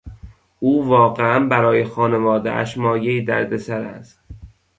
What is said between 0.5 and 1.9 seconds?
او واقعا برای